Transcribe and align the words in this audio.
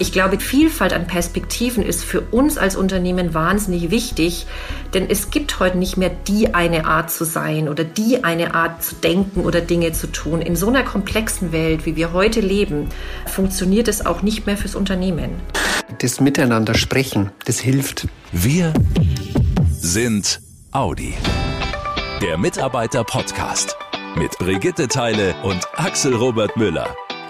Ich 0.00 0.12
glaube, 0.12 0.38
Vielfalt 0.38 0.92
an 0.92 1.08
Perspektiven 1.08 1.82
ist 1.82 2.04
für 2.04 2.20
uns 2.20 2.56
als 2.56 2.76
Unternehmen 2.76 3.34
wahnsinnig 3.34 3.90
wichtig, 3.90 4.46
denn 4.94 5.10
es 5.10 5.30
gibt 5.30 5.58
heute 5.58 5.76
nicht 5.76 5.96
mehr 5.96 6.10
die 6.10 6.54
eine 6.54 6.86
Art 6.86 7.10
zu 7.10 7.24
sein 7.24 7.68
oder 7.68 7.82
die 7.82 8.22
eine 8.22 8.54
Art 8.54 8.84
zu 8.84 8.94
denken 8.94 9.40
oder 9.40 9.60
Dinge 9.60 9.90
zu 9.90 10.06
tun. 10.06 10.40
In 10.40 10.54
so 10.54 10.68
einer 10.68 10.84
komplexen 10.84 11.50
Welt, 11.50 11.84
wie 11.84 11.96
wir 11.96 12.12
heute 12.12 12.40
leben, 12.40 12.88
funktioniert 13.26 13.88
es 13.88 14.06
auch 14.06 14.22
nicht 14.22 14.46
mehr 14.46 14.56
fürs 14.56 14.76
Unternehmen. 14.76 15.30
Das 15.98 16.20
Miteinander 16.20 16.74
sprechen, 16.74 17.32
das 17.46 17.58
hilft. 17.58 18.06
Wir 18.30 18.72
sind 19.80 20.40
Audi. 20.70 21.14
Der 22.22 22.38
Mitarbeiter-Podcast 22.38 23.76
mit 24.16 24.38
Brigitte 24.38 24.86
Teile 24.86 25.34
und 25.42 25.66
Axel 25.74 26.14
Robert 26.14 26.56
Müller. 26.56 26.86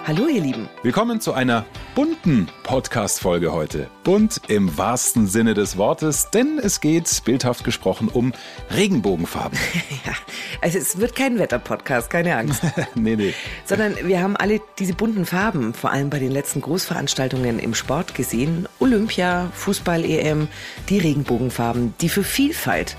Hallo 0.06 0.26
ihr 0.26 0.40
Lieben. 0.40 0.68
Willkommen 0.82 1.20
zu 1.20 1.34
einer 1.34 1.66
bunten 1.98 2.46
Podcast-Folge 2.62 3.52
heute. 3.52 3.88
Bunt 4.04 4.42
im 4.46 4.78
wahrsten 4.78 5.26
Sinne 5.26 5.54
des 5.54 5.76
Wortes, 5.76 6.30
denn 6.30 6.60
es 6.62 6.80
geht, 6.80 7.24
bildhaft 7.24 7.64
gesprochen, 7.64 8.06
um 8.06 8.32
Regenbogenfarben. 8.70 9.58
ja, 10.06 10.12
also 10.60 10.78
es 10.78 11.00
wird 11.00 11.16
kein 11.16 11.40
Wetter-Podcast, 11.40 12.08
keine 12.08 12.36
Angst. 12.36 12.62
nee, 12.94 13.16
nee. 13.16 13.34
Sondern 13.64 13.96
wir 14.04 14.22
haben 14.22 14.36
alle 14.36 14.60
diese 14.78 14.94
bunten 14.94 15.26
Farben, 15.26 15.74
vor 15.74 15.90
allem 15.90 16.08
bei 16.08 16.20
den 16.20 16.30
letzten 16.30 16.60
Großveranstaltungen 16.60 17.58
im 17.58 17.74
Sport 17.74 18.14
gesehen. 18.14 18.68
Olympia, 18.78 19.50
Fußball-EM, 19.54 20.46
die 20.88 21.00
Regenbogenfarben, 21.00 21.94
die 22.00 22.10
für 22.10 22.22
Vielfalt 22.22 22.96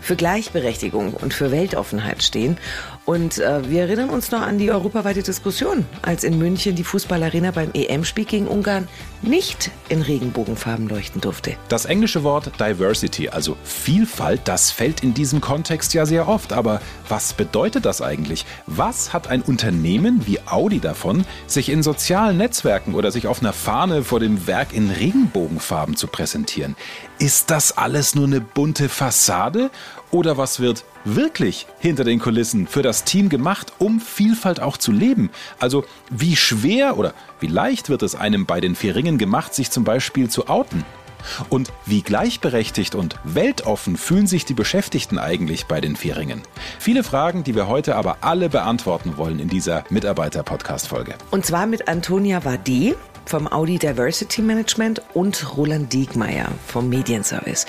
für 0.00 0.16
Gleichberechtigung 0.16 1.12
und 1.14 1.34
für 1.34 1.52
Weltoffenheit 1.52 2.22
stehen. 2.22 2.56
Und 3.06 3.38
äh, 3.38 3.68
wir 3.68 3.82
erinnern 3.82 4.10
uns 4.10 4.30
noch 4.30 4.42
an 4.42 4.58
die 4.58 4.70
europaweite 4.70 5.22
Diskussion, 5.22 5.86
als 6.02 6.22
in 6.22 6.38
München 6.38 6.76
die 6.76 6.84
Fußballarena 6.84 7.50
beim 7.50 7.70
EM-Spiel 7.72 8.24
gegen 8.24 8.46
Ungarn 8.46 8.88
nicht 9.22 9.70
in 9.88 10.02
Regenbogenfarben 10.02 10.88
leuchten 10.88 11.20
durfte. 11.20 11.56
Das 11.68 11.86
englische 11.86 12.22
Wort 12.22 12.52
Diversity, 12.60 13.28
also 13.28 13.56
Vielfalt, 13.64 14.42
das 14.44 14.70
fällt 14.70 15.02
in 15.02 15.14
diesem 15.14 15.40
Kontext 15.40 15.92
ja 15.94 16.06
sehr 16.06 16.28
oft. 16.28 16.52
Aber 16.52 16.80
was 17.08 17.32
bedeutet 17.32 17.84
das 17.84 18.00
eigentlich? 18.00 18.46
Was 18.66 19.12
hat 19.12 19.28
ein 19.28 19.42
Unternehmen 19.42 20.26
wie 20.26 20.38
Audi 20.46 20.80
davon, 20.80 21.24
sich 21.46 21.68
in 21.68 21.82
sozialen 21.82 22.36
Netzwerken 22.36 22.94
oder 22.94 23.10
sich 23.10 23.26
auf 23.26 23.40
einer 23.40 23.52
Fahne 23.52 24.04
vor 24.04 24.20
dem 24.20 24.46
Werk 24.46 24.72
in 24.72 24.90
Regenbogenfarben 24.90 25.96
zu 25.96 26.06
präsentieren? 26.06 26.76
Ist 27.18 27.50
das 27.50 27.76
alles 27.76 28.14
nur 28.14 28.26
eine 28.26 28.40
bunte 28.40 28.88
Fassade? 28.88 29.70
Oder 30.10 30.36
was 30.36 30.58
wird 30.58 30.84
wirklich 31.04 31.66
hinter 31.78 32.02
den 32.02 32.18
Kulissen 32.18 32.66
für 32.66 32.82
das 32.82 33.04
Team 33.04 33.28
gemacht, 33.28 33.72
um 33.78 34.00
Vielfalt 34.00 34.60
auch 34.60 34.76
zu 34.76 34.90
leben? 34.90 35.30
Also 35.60 35.84
wie 36.10 36.34
schwer 36.34 36.98
oder 36.98 37.14
wie 37.38 37.46
leicht 37.46 37.88
wird 37.88 38.02
es 38.02 38.16
einem 38.16 38.44
bei 38.44 38.60
den 38.60 38.74
vier 38.74 38.96
Ringen 38.96 39.18
gemacht, 39.18 39.54
sich 39.54 39.70
zum 39.70 39.84
Beispiel 39.84 40.28
zu 40.28 40.48
outen? 40.48 40.84
Und 41.48 41.70
wie 41.86 42.02
gleichberechtigt 42.02 42.94
und 42.94 43.16
weltoffen 43.24 43.96
fühlen 43.96 44.26
sich 44.26 44.46
die 44.46 44.54
Beschäftigten 44.54 45.18
eigentlich 45.18 45.66
bei 45.66 45.80
den 45.80 45.94
vier 45.94 46.16
Ringen? 46.16 46.42
Viele 46.78 47.04
Fragen, 47.04 47.44
die 47.44 47.54
wir 47.54 47.68
heute 47.68 47.94
aber 47.94 48.18
alle 48.22 48.48
beantworten 48.48 49.16
wollen 49.16 49.38
in 49.38 49.48
dieser 49.48 49.84
Mitarbeiter-Podcast-Folge. 49.90 51.14
Und 51.30 51.44
zwar 51.44 51.66
mit 51.66 51.88
Antonia 51.88 52.44
Wadi 52.44 52.94
vom 53.26 53.46
Audi 53.46 53.78
Diversity 53.78 54.42
Management 54.42 55.02
und 55.14 55.56
Roland 55.56 55.92
Diegmeier 55.92 56.48
vom 56.66 56.88
Medienservice. 56.88 57.66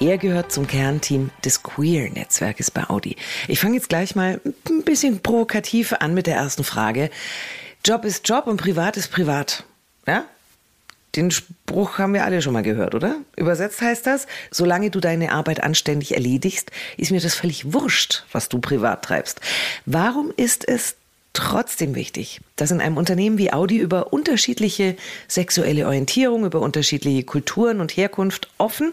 Er 0.00 0.16
gehört 0.16 0.52
zum 0.52 0.68
Kernteam 0.68 1.30
des 1.44 1.64
Queer-Netzwerkes 1.64 2.70
bei 2.70 2.88
Audi. 2.88 3.16
Ich 3.48 3.58
fange 3.58 3.74
jetzt 3.74 3.88
gleich 3.88 4.14
mal 4.14 4.40
ein 4.68 4.84
bisschen 4.84 5.20
provokativ 5.20 5.92
an 5.92 6.14
mit 6.14 6.28
der 6.28 6.36
ersten 6.36 6.62
Frage. 6.62 7.10
Job 7.84 8.04
ist 8.04 8.28
Job 8.28 8.46
und 8.46 8.58
Privat 8.58 8.96
ist 8.96 9.10
Privat. 9.10 9.64
Ja? 10.06 10.24
Den 11.16 11.32
Spruch 11.32 11.98
haben 11.98 12.14
wir 12.14 12.24
alle 12.24 12.42
schon 12.42 12.52
mal 12.52 12.62
gehört, 12.62 12.94
oder? 12.94 13.16
Übersetzt 13.36 13.80
heißt 13.80 14.06
das, 14.06 14.28
solange 14.52 14.90
du 14.90 15.00
deine 15.00 15.32
Arbeit 15.32 15.64
anständig 15.64 16.14
erledigst, 16.14 16.70
ist 16.96 17.10
mir 17.10 17.20
das 17.20 17.34
völlig 17.34 17.72
wurscht, 17.72 18.24
was 18.30 18.48
du 18.48 18.60
privat 18.60 19.04
treibst. 19.04 19.40
Warum 19.84 20.32
ist 20.36 20.68
es 20.68 20.94
trotzdem 21.38 21.94
wichtig, 21.94 22.40
dass 22.56 22.72
in 22.72 22.80
einem 22.80 22.96
Unternehmen 22.96 23.38
wie 23.38 23.52
Audi 23.52 23.78
über 23.78 24.12
unterschiedliche 24.12 24.96
sexuelle 25.28 25.86
Orientierung, 25.86 26.44
über 26.44 26.60
unterschiedliche 26.60 27.22
Kulturen 27.22 27.80
und 27.80 27.96
Herkunft 27.96 28.48
offen 28.58 28.92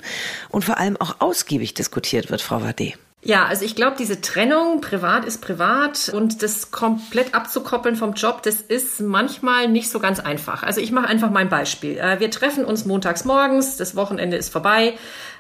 und 0.50 0.63
vor 0.63 0.78
allem 0.78 0.95
auch 0.97 1.16
ausgiebig 1.22 1.73
diskutiert 1.73 2.29
wird, 2.29 2.41
Frau 2.41 2.61
Wade. 2.61 2.94
Ja, 3.28 3.47
also 3.47 3.66
ich 3.66 3.75
glaube, 3.75 3.96
diese 3.97 4.22
Trennung, 4.22 4.81
privat 4.81 5.25
ist 5.25 5.41
privat 5.41 6.12
und 6.13 6.44
das 6.44 6.69
komplett 6.69 7.34
abzukoppeln 7.34 7.96
vom 7.96 8.13
Job, 8.13 8.44
das 8.44 8.62
ist 8.62 9.02
manchmal 9.02 9.68
nicht 9.68 9.90
so 9.90 10.00
ganz 10.00 10.19
einfach. 10.19 10.62
Also 10.62 10.80
ich 10.80 10.91
mache 10.91 11.08
einfach 11.08 11.31
mal 11.31 11.40
ein 11.40 11.50
Beispiel. 11.50 11.97
Äh, 11.97 12.19
wir 12.19 12.30
treffen 12.30 12.63
uns 12.63 12.86
montags 12.86 13.25
morgens, 13.25 13.78
das 13.78 13.96
Wochenende 13.96 14.38
ist 14.38 14.50
vorbei 14.50 14.94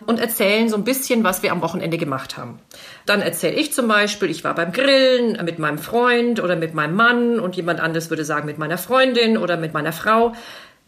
und 0.07 0.19
erzählen 0.19 0.67
so 0.67 0.77
ein 0.77 0.83
bisschen, 0.83 1.23
was 1.23 1.43
wir 1.43 1.51
am 1.51 1.61
Wochenende 1.61 1.99
gemacht 1.99 2.37
haben. 2.37 2.57
Dann 3.05 3.21
erzähle 3.21 3.55
ich 3.55 3.71
zum 3.71 3.87
Beispiel, 3.87 4.31
ich 4.31 4.43
war 4.43 4.55
beim 4.55 4.71
Grillen 4.71 5.37
mit 5.45 5.59
meinem 5.59 5.77
Freund 5.77 6.41
oder 6.41 6.55
mit 6.55 6.73
meinem 6.73 6.95
Mann 6.95 7.39
und 7.39 7.55
jemand 7.55 7.81
anderes 7.81 8.09
würde 8.09 8.25
sagen 8.25 8.47
mit 8.47 8.57
meiner 8.57 8.79
Freundin 8.79 9.37
oder 9.37 9.57
mit 9.57 9.75
meiner 9.75 9.93
Frau. 9.93 10.33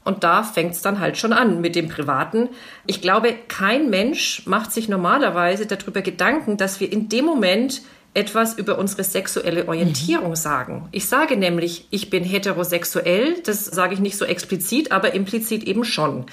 Und 0.07 0.23
da 0.23 0.41
fängt 0.41 0.71
es 0.73 0.81
dann 0.81 1.01
halt 1.01 1.17
schon 1.17 1.33
an 1.33 1.59
mit 1.59 1.75
dem 1.75 1.89
Privaten. 1.89 2.47
Ich 2.85 3.01
glaube, 3.01 3.35
kein 3.49 3.89
Mensch 3.89 4.43
macht 4.45 4.71
sich 4.71 4.87
normalerweise 4.87 5.65
darüber 5.65 6.01
Gedanken, 6.01 6.55
dass 6.55 6.79
wir 6.79 6.89
in 6.89 7.09
dem 7.09 7.25
Moment 7.25 7.81
etwas 8.13 8.57
über 8.57 8.79
unsere 8.79 9.03
sexuelle 9.03 9.67
Orientierung 9.67 10.29
mhm. 10.29 10.35
sagen. 10.37 10.87
Ich 10.93 11.09
sage 11.09 11.35
nämlich, 11.35 11.87
ich 11.89 12.09
bin 12.09 12.23
heterosexuell, 12.23 13.41
das 13.43 13.65
sage 13.65 13.95
ich 13.95 13.99
nicht 13.99 14.17
so 14.17 14.23
explizit, 14.23 14.93
aber 14.93 15.13
implizit 15.13 15.65
eben 15.65 15.83
schon. 15.83 16.25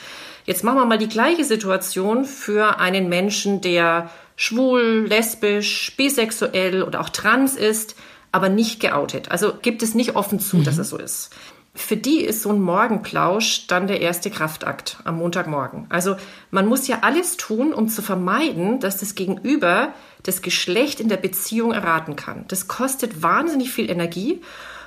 Jetzt 0.45 0.63
machen 0.63 0.79
wir 0.79 0.87
mal 0.87 0.99
die 0.99 1.09
gleiche 1.09 1.43
Situation 1.43 2.25
für 2.27 2.79
einen 2.79 3.09
Menschen, 3.09 3.61
der 3.61 4.09
schwul, 4.37 5.07
lesbisch, 5.09 5.95
bisexuell 5.97 6.85
oder 6.85 7.01
auch 7.01 7.09
trans 7.09 7.57
ist, 7.57 7.97
aber 8.31 8.49
nicht 8.49 8.79
geoutet. 8.79 9.33
Also 9.33 9.53
gibt 9.61 9.83
es 9.83 9.97
nicht 9.97 10.15
offen 10.15 10.39
zu, 10.39 10.59
mhm. 10.59 10.65
dass 10.65 10.79
es 10.79 10.91
so 10.91 10.97
ist 10.97 11.31
für 11.75 11.97
die 11.97 12.21
ist 12.21 12.43
so 12.43 12.51
ein 12.51 12.61
Morgenplausch 12.61 13.67
dann 13.67 13.89
der 13.89 14.01
erste 14.01 14.31
Kraftakt 14.31 14.99
am 15.05 15.19
Montagmorgen. 15.19 15.87
Also 15.89 16.17
man 16.53 16.67
muss 16.67 16.87
ja 16.87 16.99
alles 17.03 17.37
tun, 17.37 17.75
um 17.75 17.89
zu 17.89 18.01
vermeiden, 18.01 18.79
dass 18.79 18.99
das 18.99 19.17
Gegenüber 19.17 19.93
das 20.23 20.41
Geschlecht 20.41 21.01
in 21.01 21.09
der 21.09 21.17
Beziehung 21.17 21.73
erraten 21.73 22.15
kann. 22.15 22.45
Das 22.47 22.69
kostet 22.69 23.23
wahnsinnig 23.23 23.73
viel 23.73 23.91
Energie. 23.91 24.41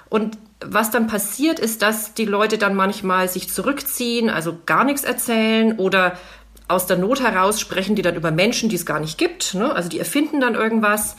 Und 0.09 0.37
was 0.61 0.89
dann 0.89 1.07
passiert, 1.07 1.59
ist, 1.59 1.81
dass 1.81 2.13
die 2.13 2.25
Leute 2.25 2.57
dann 2.57 2.73
manchmal 2.73 3.27
sich 3.27 3.49
zurückziehen, 3.49 4.29
also 4.29 4.57
gar 4.65 4.85
nichts 4.85 5.03
erzählen 5.03 5.77
oder 5.77 6.17
aus 6.67 6.85
der 6.85 6.97
Not 6.97 7.22
heraus 7.22 7.59
sprechen 7.59 7.95
die 7.95 8.01
dann 8.01 8.16
über 8.16 8.31
Menschen, 8.31 8.69
die 8.69 8.75
es 8.75 8.85
gar 8.85 9.00
nicht 9.00 9.17
gibt. 9.17 9.53
Ne? 9.53 9.73
Also 9.73 9.89
die 9.89 10.00
erfinden 10.00 10.41
dann 10.41 10.55
irgendwas. 10.55 11.16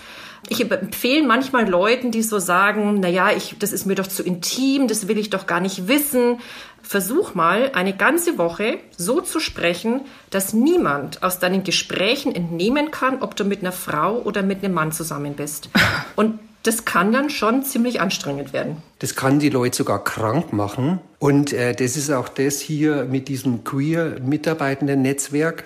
Ich 0.48 0.60
empfehle 0.60 1.26
manchmal 1.26 1.68
Leuten, 1.68 2.10
die 2.10 2.22
so 2.22 2.38
sagen, 2.38 2.98
na 3.00 3.08
ja, 3.08 3.32
ich, 3.32 3.56
das 3.58 3.72
ist 3.72 3.86
mir 3.86 3.96
doch 3.96 4.06
zu 4.06 4.22
intim, 4.22 4.86
das 4.86 5.08
will 5.08 5.18
ich 5.18 5.30
doch 5.30 5.46
gar 5.46 5.60
nicht 5.60 5.88
wissen. 5.88 6.38
Versuch 6.82 7.34
mal, 7.34 7.72
eine 7.74 7.94
ganze 7.94 8.38
Woche 8.38 8.78
so 8.96 9.20
zu 9.20 9.40
sprechen, 9.40 10.02
dass 10.30 10.52
niemand 10.52 11.22
aus 11.22 11.38
deinen 11.38 11.64
Gesprächen 11.64 12.34
entnehmen 12.34 12.90
kann, 12.90 13.20
ob 13.20 13.36
du 13.36 13.44
mit 13.44 13.60
einer 13.60 13.72
Frau 13.72 14.20
oder 14.22 14.42
mit 14.42 14.62
einem 14.62 14.74
Mann 14.74 14.92
zusammen 14.92 15.34
bist. 15.34 15.70
Und 16.16 16.38
das 16.62 16.84
kann 16.84 17.12
dann 17.12 17.30
schon 17.30 17.64
ziemlich 17.64 18.00
anstrengend 18.00 18.52
werden. 18.52 18.82
Das 19.00 19.14
kann 19.14 19.38
die 19.38 19.50
Leute 19.50 19.76
sogar 19.76 20.02
krank 20.04 20.52
machen. 20.52 21.00
Und 21.20 21.52
äh, 21.52 21.74
das 21.74 21.96
ist 21.96 22.10
auch 22.10 22.28
das 22.28 22.60
hier 22.60 23.04
mit 23.04 23.26
diesem 23.26 23.64
Queer-Mitarbeitenden-Netzwerk, 23.64 25.64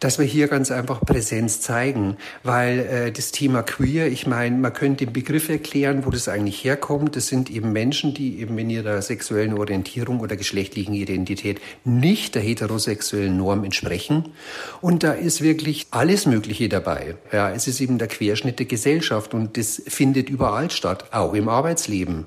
dass 0.00 0.18
wir 0.18 0.26
hier 0.26 0.48
ganz 0.48 0.72
einfach 0.72 1.00
Präsenz 1.00 1.60
zeigen. 1.60 2.16
Weil 2.42 2.80
äh, 2.80 3.12
das 3.12 3.30
Thema 3.30 3.62
Queer, 3.62 4.08
ich 4.08 4.26
meine, 4.26 4.56
man 4.56 4.72
könnte 4.72 5.06
den 5.06 5.12
Begriff 5.12 5.50
erklären, 5.50 6.04
wo 6.04 6.10
das 6.10 6.28
eigentlich 6.28 6.64
herkommt. 6.64 7.14
Das 7.14 7.28
sind 7.28 7.48
eben 7.48 7.72
Menschen, 7.72 8.12
die 8.12 8.40
eben 8.40 8.58
in 8.58 8.70
ihrer 8.70 9.00
sexuellen 9.00 9.56
Orientierung 9.56 10.18
oder 10.18 10.36
geschlechtlichen 10.36 10.94
Identität 10.94 11.60
nicht 11.84 12.34
der 12.34 12.42
heterosexuellen 12.42 13.36
Norm 13.36 13.62
entsprechen. 13.62 14.32
Und 14.80 15.04
da 15.04 15.12
ist 15.12 15.42
wirklich 15.42 15.86
alles 15.92 16.26
Mögliche 16.26 16.68
dabei. 16.68 17.14
Ja, 17.32 17.52
es 17.52 17.68
ist 17.68 17.80
eben 17.80 17.98
der 17.98 18.08
Querschnitt 18.08 18.58
der 18.58 18.66
Gesellschaft 18.66 19.32
und 19.32 19.56
das 19.56 19.80
findet 19.86 20.28
überall 20.28 20.72
statt, 20.72 21.04
auch 21.12 21.34
im 21.34 21.48
Arbeitsleben. 21.48 22.26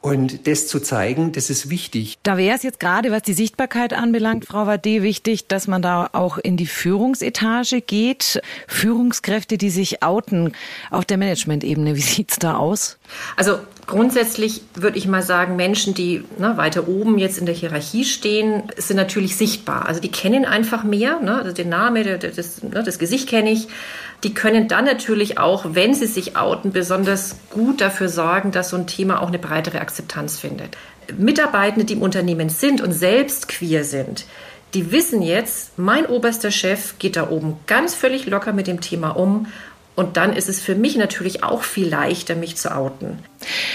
Und 0.00 0.46
das 0.46 0.68
zu 0.68 0.80
zeigen, 0.80 1.32
das 1.32 1.50
ist 1.50 1.68
wichtig. 1.68 2.16
Da 2.22 2.36
wäre 2.36 2.54
es 2.54 2.62
jetzt 2.62 2.78
gerade, 2.78 3.10
was 3.10 3.22
die 3.22 3.32
Sichtbarkeit 3.32 3.92
anbelangt, 3.92 4.44
Frau 4.44 4.66
Wade, 4.66 5.02
wichtig, 5.02 5.48
dass 5.48 5.66
man 5.66 5.82
da 5.82 6.10
auch 6.12 6.38
in 6.38 6.56
die 6.56 6.66
Führungsetage 6.66 7.80
geht. 7.80 8.40
Führungskräfte, 8.68 9.58
die 9.58 9.70
sich 9.70 10.02
outen 10.02 10.52
auf 10.90 11.04
der 11.04 11.16
Management-Ebene. 11.16 11.96
Wie 11.96 12.00
sieht's 12.00 12.38
da 12.38 12.56
aus? 12.56 12.98
Also 13.36 13.58
grundsätzlich 13.86 14.62
würde 14.74 14.98
ich 14.98 15.06
mal 15.06 15.22
sagen, 15.22 15.56
Menschen, 15.56 15.94
die 15.94 16.24
ne, 16.38 16.56
weiter 16.56 16.88
oben 16.88 17.18
jetzt 17.18 17.38
in 17.38 17.46
der 17.46 17.54
Hierarchie 17.54 18.04
stehen, 18.04 18.64
sind 18.76 18.96
natürlich 18.96 19.36
sichtbar. 19.36 19.86
Also 19.86 20.00
die 20.00 20.10
kennen 20.10 20.44
einfach 20.44 20.84
mehr, 20.84 21.20
ne? 21.20 21.36
also 21.36 21.52
den 21.52 21.68
Namen, 21.68 22.04
das, 22.20 22.62
ne, 22.62 22.82
das 22.82 22.98
Gesicht 22.98 23.28
kenne 23.28 23.50
ich. 23.50 23.68
Die 24.24 24.34
können 24.34 24.66
dann 24.68 24.84
natürlich 24.84 25.38
auch, 25.38 25.66
wenn 25.70 25.94
sie 25.94 26.06
sich 26.06 26.36
outen, 26.36 26.72
besonders 26.72 27.36
gut 27.50 27.80
dafür 27.80 28.08
sorgen, 28.08 28.50
dass 28.50 28.70
so 28.70 28.76
ein 28.76 28.86
Thema 28.86 29.22
auch 29.22 29.28
eine 29.28 29.38
breitere 29.38 29.80
Akzeptanz 29.80 30.38
findet. 30.38 30.76
Mitarbeitende, 31.16 31.84
die 31.84 31.94
im 31.94 32.02
Unternehmen 32.02 32.48
sind 32.48 32.80
und 32.80 32.92
selbst 32.92 33.48
queer 33.48 33.84
sind, 33.84 34.24
die 34.74 34.90
wissen 34.90 35.22
jetzt, 35.22 35.78
mein 35.78 36.06
oberster 36.06 36.50
Chef 36.50 36.98
geht 36.98 37.16
da 37.16 37.30
oben 37.30 37.58
ganz 37.66 37.94
völlig 37.94 38.26
locker 38.26 38.52
mit 38.52 38.66
dem 38.66 38.80
Thema 38.80 39.10
um 39.10 39.46
und 39.96 40.16
dann 40.16 40.32
ist 40.34 40.48
es 40.48 40.60
für 40.60 40.74
mich 40.74 40.96
natürlich 40.96 41.42
auch 41.42 41.62
viel 41.62 41.88
leichter, 41.88 42.36
mich 42.36 42.56
zu 42.56 42.74
outen. 42.74 43.18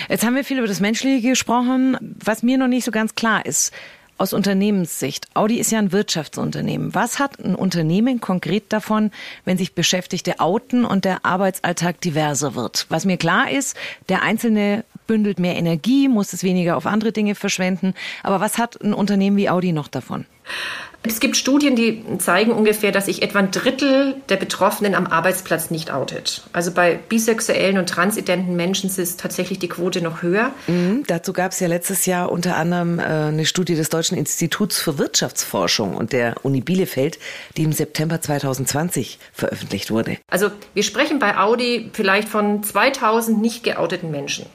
Jetzt 0.08 0.24
haben 0.24 0.36
wir 0.36 0.46
viel 0.46 0.60
über 0.60 0.68
das 0.68 0.80
Menschliche 0.80 1.28
gesprochen. 1.28 1.98
Was 2.24 2.44
mir 2.44 2.58
noch 2.58 2.68
nicht 2.68 2.86
so 2.86 2.92
ganz 2.92 3.16
klar 3.16 3.46
ist, 3.46 3.74
aus 4.22 4.34
Unternehmenssicht. 4.34 5.26
Audi 5.34 5.60
ist 5.60 5.72
ja 5.72 5.80
ein 5.80 5.92
Wirtschaftsunternehmen. 5.92 6.94
Was 6.94 7.18
hat 7.18 7.40
ein 7.40 7.56
Unternehmen 7.56 8.22
konkret 8.22 8.72
davon, 8.72 9.10
wenn 9.46 9.58
sich 9.58 9.74
Beschäftigte 9.74 10.40
outen 10.40 10.86
und 10.86 11.06
der 11.06 11.26
Arbeitsalltag 11.26 12.00
diverser 12.02 12.54
wird? 12.54 12.86
Was 12.90 13.06
mir 13.06 13.18
klar 13.18 13.50
ist, 13.50 13.76
der 14.10 14.22
Einzelne 14.22 14.86
bündelt 15.12 15.40
mehr 15.40 15.58
Energie, 15.58 16.08
muss 16.08 16.32
es 16.32 16.42
weniger 16.42 16.78
auf 16.78 16.86
andere 16.86 17.12
Dinge 17.12 17.36
verschwenden. 17.36 17.96
Aber 18.24 18.40
was 18.40 18.58
hat 18.58 18.82
ein 18.82 18.94
Unternehmen 18.94 19.36
wie 19.36 19.50
Audi 19.50 19.74
noch 19.74 19.90
davon? 19.90 20.26
Es 21.04 21.20
gibt 21.20 21.36
Studien, 21.36 21.76
die 21.76 22.02
zeigen 22.20 22.52
ungefähr, 22.52 22.94
dass 22.94 23.08
sich 23.08 23.24
etwa 23.24 23.40
ein 23.40 23.52
Drittel 23.52 24.16
der 24.30 24.38
Betroffenen 24.38 24.96
am 24.96 25.08
Arbeitsplatz 25.08 25.70
nicht 25.70 25.92
outet. 25.92 26.44
Also 26.54 26.72
bei 26.72 26.98
bisexuellen 27.10 27.78
und 27.78 27.90
transidenten 27.90 28.56
Menschen 28.56 28.90
ist 28.90 29.20
tatsächlich 29.20 29.60
die 29.60 29.68
Quote 29.68 30.02
noch 30.02 30.22
höher. 30.22 30.54
Mhm, 30.68 31.04
dazu 31.08 31.34
gab 31.34 31.52
es 31.52 31.60
ja 31.60 31.68
letztes 31.68 32.06
Jahr 32.06 32.32
unter 32.32 32.56
anderem 32.56 33.00
äh, 33.00 33.04
eine 33.04 33.46
Studie 33.46 33.76
des 33.76 33.90
Deutschen 33.90 34.16
Instituts 34.16 34.80
für 34.80 34.98
Wirtschaftsforschung 34.98 35.98
und 35.98 36.14
der 36.14 36.36
Uni 36.44 36.62
Bielefeld, 36.62 37.20
die 37.58 37.64
im 37.64 37.74
September 37.74 38.22
2020 38.22 39.20
veröffentlicht 39.34 39.92
wurde. 39.92 40.20
Also 40.30 40.52
wir 40.74 40.84
sprechen 40.84 41.20
bei 41.20 41.36
Audi 41.36 41.90
vielleicht 41.92 42.30
von 42.30 42.64
2000 42.64 43.42
nicht 43.42 43.64
geouteten 43.64 44.12
Menschen. 44.12 44.46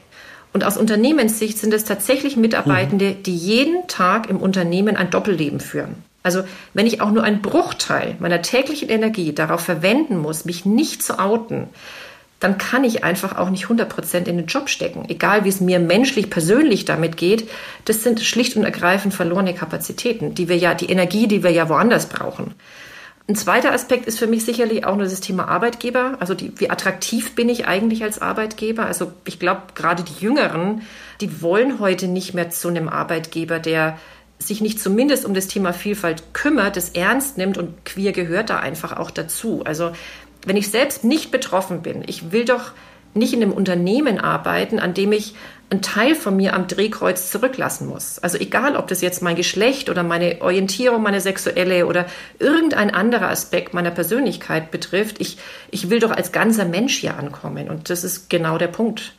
Und 0.56 0.64
aus 0.64 0.78
Unternehmenssicht 0.78 1.58
sind 1.58 1.74
es 1.74 1.84
tatsächlich 1.84 2.38
Mitarbeitende, 2.38 3.12
die 3.12 3.36
jeden 3.36 3.86
Tag 3.88 4.30
im 4.30 4.38
Unternehmen 4.38 4.96
ein 4.96 5.10
Doppelleben 5.10 5.60
führen. 5.60 5.96
Also 6.22 6.44
wenn 6.72 6.86
ich 6.86 7.02
auch 7.02 7.10
nur 7.10 7.24
einen 7.24 7.42
Bruchteil 7.42 8.16
meiner 8.20 8.40
täglichen 8.40 8.88
Energie 8.88 9.34
darauf 9.34 9.60
verwenden 9.60 10.16
muss, 10.16 10.46
mich 10.46 10.64
nicht 10.64 11.02
zu 11.02 11.18
outen, 11.18 11.68
dann 12.40 12.56
kann 12.56 12.84
ich 12.84 13.04
einfach 13.04 13.36
auch 13.36 13.50
nicht 13.50 13.66
100% 13.66 14.24
in 14.24 14.38
den 14.38 14.46
Job 14.46 14.70
stecken. 14.70 15.04
Egal 15.10 15.44
wie 15.44 15.50
es 15.50 15.60
mir 15.60 15.78
menschlich, 15.78 16.30
persönlich 16.30 16.86
damit 16.86 17.18
geht, 17.18 17.50
das 17.84 18.02
sind 18.02 18.22
schlicht 18.22 18.56
und 18.56 18.64
ergreifend 18.64 19.12
verlorene 19.12 19.52
Kapazitäten, 19.52 20.34
die 20.34 20.48
wir 20.48 20.56
ja, 20.56 20.72
die 20.72 20.88
Energie, 20.88 21.28
die 21.28 21.42
wir 21.42 21.50
ja 21.50 21.68
woanders 21.68 22.08
brauchen. 22.08 22.54
Ein 23.28 23.34
zweiter 23.34 23.72
Aspekt 23.72 24.06
ist 24.06 24.20
für 24.20 24.28
mich 24.28 24.44
sicherlich 24.44 24.84
auch 24.84 24.94
nur 24.94 25.04
das 25.04 25.20
Thema 25.20 25.48
Arbeitgeber. 25.48 26.16
Also 26.20 26.34
die, 26.34 26.52
wie 26.60 26.70
attraktiv 26.70 27.34
bin 27.34 27.48
ich 27.48 27.66
eigentlich 27.66 28.04
als 28.04 28.22
Arbeitgeber? 28.22 28.86
Also 28.86 29.12
ich 29.24 29.40
glaube, 29.40 29.62
gerade 29.74 30.04
die 30.04 30.24
Jüngeren, 30.24 30.82
die 31.20 31.42
wollen 31.42 31.80
heute 31.80 32.06
nicht 32.06 32.34
mehr 32.34 32.50
zu 32.50 32.68
einem 32.68 32.88
Arbeitgeber, 32.88 33.58
der 33.58 33.98
sich 34.38 34.60
nicht 34.60 34.80
zumindest 34.80 35.24
um 35.24 35.34
das 35.34 35.48
Thema 35.48 35.72
Vielfalt 35.72 36.34
kümmert, 36.34 36.76
es 36.76 36.90
ernst 36.90 37.36
nimmt 37.36 37.58
und 37.58 37.84
queer 37.84 38.12
gehört 38.12 38.50
da 38.50 38.60
einfach 38.60 38.96
auch 38.96 39.10
dazu. 39.10 39.62
Also 39.64 39.90
wenn 40.44 40.56
ich 40.56 40.70
selbst 40.70 41.02
nicht 41.02 41.32
betroffen 41.32 41.82
bin, 41.82 42.04
ich 42.06 42.30
will 42.30 42.44
doch 42.44 42.72
nicht 43.14 43.32
in 43.32 43.42
einem 43.42 43.52
Unternehmen 43.52 44.20
arbeiten, 44.20 44.78
an 44.78 44.94
dem 44.94 45.10
ich 45.10 45.34
einen 45.68 45.82
Teil 45.82 46.14
von 46.14 46.36
mir 46.36 46.54
am 46.54 46.68
Drehkreuz 46.68 47.30
zurücklassen 47.30 47.88
muss. 47.88 48.20
Also 48.20 48.38
egal, 48.38 48.76
ob 48.76 48.86
das 48.86 49.00
jetzt 49.00 49.20
mein 49.20 49.34
Geschlecht 49.34 49.90
oder 49.90 50.04
meine 50.04 50.40
Orientierung, 50.40 51.02
meine 51.02 51.20
sexuelle 51.20 51.86
oder 51.86 52.06
irgendein 52.38 52.90
anderer 52.94 53.28
Aspekt 53.30 53.74
meiner 53.74 53.90
Persönlichkeit 53.90 54.70
betrifft, 54.70 55.20
ich, 55.20 55.38
ich 55.70 55.90
will 55.90 55.98
doch 55.98 56.12
als 56.12 56.30
ganzer 56.30 56.66
Mensch 56.66 56.96
hier 56.98 57.16
ankommen. 57.16 57.68
Und 57.68 57.90
das 57.90 58.04
ist 58.04 58.30
genau 58.30 58.58
der 58.58 58.68
Punkt. 58.68 59.14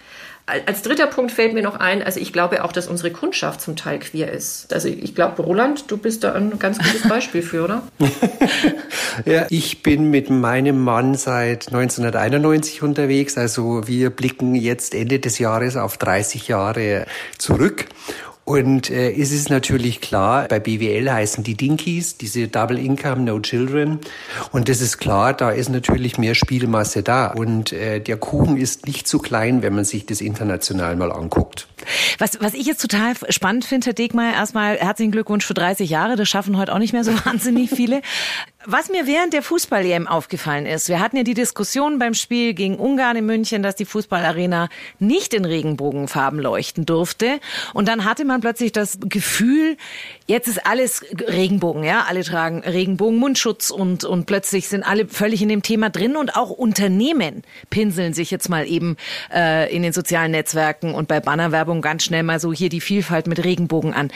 Als 0.66 0.82
dritter 0.82 1.08
Punkt 1.08 1.34
fällt 1.34 1.54
mir 1.54 1.62
noch 1.62 1.76
ein, 1.76 2.02
also 2.02 2.22
ich 2.22 2.32
glaube 2.32 2.64
auch, 2.64 2.72
dass 2.72 2.88
unsere 2.88 3.12
Kundschaft 3.12 3.60
zum 3.60 3.76
Teil 3.76 4.00
queer 4.00 4.32
ist. 4.32 4.72
Also 4.72 4.88
ich 4.88 5.14
glaube, 5.14 5.42
Roland, 5.42 5.92
du 5.92 5.98
bist 5.98 6.24
da 6.24 6.32
ein 6.32 6.58
ganz 6.58 6.78
gutes 6.78 7.02
Beispiel 7.10 7.42
für, 7.42 7.66
oder? 7.66 7.84
ja, 9.26 9.46
ich 9.50 9.84
bin 9.84 10.10
mit 10.10 10.30
meinem 10.30 10.82
Mann 10.82 11.16
seit 11.16 11.68
1991 11.68 12.82
unterwegs. 12.82 13.38
Also 13.38 13.90
wir 13.90 14.10
blicken 14.10 14.56
jetzt 14.56 14.96
Ende 14.96 15.20
des 15.20 15.38
Jahres 15.38 15.76
auf 15.76 15.98
30 15.98 16.48
Jahre 16.48 17.06
zurück. 17.38 17.86
Und 18.48 18.90
äh, 18.90 19.12
es 19.12 19.34
ist 19.34 19.50
natürlich 19.50 20.00
klar, 20.00 20.48
bei 20.48 20.62
BWL 20.62 21.12
heißen 21.12 21.44
die 21.44 21.56
Dinkies, 21.56 22.16
diese 22.16 22.48
Double 22.48 22.80
Income, 22.80 23.24
No 23.24 23.42
Children. 23.42 24.00
Und 24.54 24.70
das 24.70 24.80
ist 24.80 25.00
klar, 25.00 25.34
da 25.34 25.52
ist 25.52 25.68
natürlich 25.68 26.18
mehr 26.18 26.34
Spielmasse 26.34 27.04
da. 27.04 27.28
Und 27.28 27.74
äh, 27.74 28.00
der 28.00 28.16
Kuchen 28.16 28.56
ist 28.56 28.88
nicht 28.88 29.06
zu 29.06 29.20
klein, 29.20 29.64
wenn 29.64 29.76
man 29.76 29.84
sich 29.84 30.06
das 30.06 30.22
international 30.22 30.96
mal 30.96 31.12
anguckt. 31.12 31.68
Was, 32.20 32.40
was 32.40 32.54
ich 32.54 32.66
jetzt 32.66 32.82
total 32.82 33.16
spannend 33.28 33.66
finde, 33.66 33.88
Herr 33.88 33.94
Degmeier, 33.94 34.34
erstmal 34.34 34.78
herzlichen 34.78 35.12
Glückwunsch 35.12 35.46
für 35.46 35.54
30 35.54 35.90
Jahre. 35.90 36.16
Das 36.16 36.30
schaffen 36.30 36.56
heute 36.56 36.74
auch 36.74 36.80
nicht 36.80 36.94
mehr 36.94 37.04
so 37.04 37.12
wahnsinnig 37.26 37.70
viele. 37.70 38.02
Was 38.69 38.90
mir 38.90 39.08
während 39.08 39.31
der 39.31 39.44
Fußball-EM 39.44 40.08
aufgefallen 40.08 40.66
ist, 40.66 40.90
wir 40.90 41.00
hatten 41.00 41.16
ja 41.16 41.24
die 41.24 41.34
Diskussion 41.34 42.00
beim 42.00 42.14
Spiel 42.14 42.54
gegen 42.54 42.75
Ungarn 42.75 43.16
in 43.16 43.25
München, 43.25 43.64
dass 43.64 43.75
die 43.75 43.86
Fußballarena 43.86 44.68
nicht 45.00 45.34
in 45.34 45.46
Regenbogenfarben 45.46 46.38
leuchten 46.38 46.86
durfte. 46.86 47.40
Und 47.74 47.88
dann 47.88 48.04
hatte 48.04 48.25
man 48.25 48.42
plötzlich 48.42 48.74
das 48.74 48.98
Gefühl, 49.00 49.78
jetzt 50.27 50.47
ist 50.47 50.65
alles 50.65 51.03
Regenbogen, 51.27 51.83
ja, 51.83 52.06
alle 52.07 52.24
tragen 52.24 52.59
Regenbogen, 52.59 53.18
Mundschutz 53.18 53.71
und, 53.71 54.03
und 54.03 54.25
plötzlich 54.25 54.68
sind 54.68 54.83
alle 54.83 55.07
völlig 55.07 55.41
in 55.41 55.50
dem 55.50 55.63
Thema 55.63 55.89
drin 55.89 56.15
und 56.15 56.35
auch 56.35 56.50
Unternehmen 56.50 57.44
pinseln 57.69 58.13
sich 58.13 58.29
jetzt 58.29 58.50
mal 58.50 58.68
eben 58.68 58.97
äh, 59.33 59.74
in 59.74 59.81
den 59.83 59.94
sozialen 59.94 60.31
Netzwerken 60.31 60.94
und 60.94 61.07
bei 61.07 61.19
Bannerwerbung 61.19 61.81
ganz 61.81 62.03
schnell 62.03 62.24
mal 62.24 62.39
so 62.39 62.53
hier 62.53 62.69
die 62.69 62.81
Vielfalt 62.81 63.27
mit 63.27 63.44
Regenbogen 63.44 63.94
an. 63.94 64.12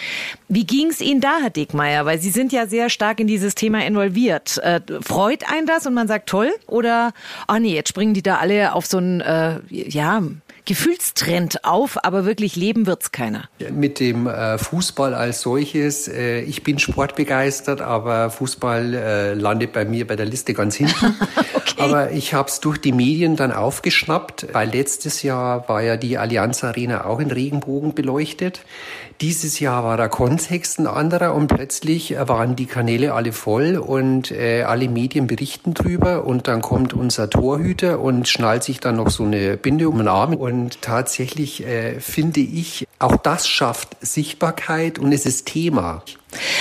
Wie 0.50 0.66
ging 0.66 0.88
es 0.88 1.02
Ihnen 1.02 1.22
da, 1.22 1.40
Herr 1.42 1.50
Dickmeier? 1.50 2.06
Weil 2.06 2.20
Sie 2.20 2.30
sind 2.30 2.52
ja 2.52 2.68
sehr 2.68 2.90
stark 2.90 3.20
in 3.20 3.28
dieses 3.28 3.56
Thema 3.56 3.86
involviert? 3.86 4.58
Äh, 4.58 4.82
freut 5.02 5.50
einen 5.50 5.66
das 5.66 5.88
und 5.88 5.94
man 5.94 6.08
sagt 6.08 6.28
toll? 6.28 6.52
Oder, 6.68 7.14
oh 7.48 7.58
nee, 7.58 7.74
jetzt 7.74 7.90
springen 7.90 8.14
die 8.14 8.22
da 8.22 8.38
alle 8.38 8.74
auf 8.74 8.86
so 8.86 8.98
einen, 8.98 9.22
äh, 9.22 9.60
ja, 9.70 10.22
Gefühlstrend 10.66 11.66
auf, 11.66 12.04
aber 12.04 12.26
wirklich 12.26 12.56
leben 12.56 12.88
wird's 12.88 13.12
keiner. 13.12 13.50
Mit 13.72 14.00
dem 14.00 14.28
äh, 14.28 14.58
Fußball 14.58 15.14
als 15.14 15.42
solches, 15.42 16.08
äh, 16.08 16.42
ich 16.42 16.64
bin 16.64 16.80
sportbegeistert, 16.80 17.82
aber 17.82 18.30
Fußball 18.30 18.94
äh, 18.94 19.34
landet 19.34 19.74
bei 19.74 19.86
mir 19.86 20.08
bei 20.08 20.16
der 20.16 20.26
Liste 20.26 20.54
ganz 20.54 20.76
hinten. 20.76 21.16
okay. 21.56 21.76
Aber 21.78 22.12
ich 22.12 22.34
habe 22.34 22.50
es 22.50 22.60
durch 22.60 22.78
die 22.78 22.92
Medien 22.92 23.36
dann 23.36 23.52
aufgeschnappt, 23.52 24.48
weil 24.54 24.70
letztes 24.70 25.24
Jahr 25.24 25.68
war 25.68 25.82
ja 25.82 25.98
die 25.98 26.18
Allianz 26.18 26.64
Arena 26.64 27.06
auch 27.06 27.20
in 27.20 27.32
Regenbogen 27.32 27.94
beleuchtet. 27.94 28.62
Dieses 29.22 29.60
Jahr 29.60 29.84
war 29.84 29.98
der 29.98 30.10
Kontext 30.10 30.80
ein 30.80 30.88
anderer 30.88 31.36
und 31.36 31.46
plötzlich 31.46 32.16
waren 32.18 32.56
die 32.56 32.66
Kanäle 32.66 33.14
alle 33.14 33.34
voll 33.34 33.78
und 33.78 34.32
äh, 34.32 34.64
alle 34.64 34.90
Medien 34.90 35.28
berichten 35.28 35.76
drüber 35.76 36.26
und 36.26 36.48
dann 36.48 36.64
kommt 36.64 36.96
unser 36.96 37.30
Torhüter 37.30 38.00
und 38.00 38.28
schnallt 38.28 38.64
sich 38.64 38.80
dann 38.80 38.96
noch 38.96 39.12
so 39.12 39.24
eine 39.24 39.58
Binde 39.58 39.90
um 39.90 40.00
den 40.00 40.08
Arm 40.08 40.34
und 40.34 40.82
tatsächlich 40.82 41.64
äh, 41.64 42.00
finde 42.00 42.40
ich, 42.40 42.88
auch 42.98 43.16
das 43.16 43.48
schafft 43.48 43.96
Sichtbarkeit 44.02 44.98
und 44.98 45.12
es 45.12 45.28
ist 45.28 45.46
Thema. 45.46 46.02